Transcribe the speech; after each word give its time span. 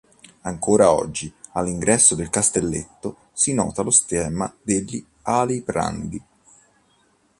Ancora 0.41 0.91
oggi, 0.91 1.31
all'ingresso 1.51 2.15
del 2.15 2.31
Castelletto, 2.31 3.17
si 3.33 3.53
nota 3.53 3.83
lo 3.83 3.91
stemma 3.91 4.51
degli 4.63 5.05
Aliprandi. 5.21 6.23